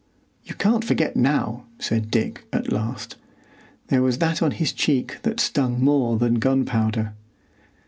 "You 0.43 0.55
can't 0.55 0.83
forget 0.83 1.15
now," 1.15 1.65
said 1.77 2.09
Dick, 2.09 2.47
at 2.51 2.71
last. 2.73 3.17
There 3.89 4.01
was 4.01 4.17
that 4.17 4.41
on 4.41 4.49
his 4.49 4.73
cheek 4.73 5.19
that 5.21 5.39
stung 5.39 5.79
more 5.79 6.17
than 6.17 6.39
gunpowder. 6.39 7.13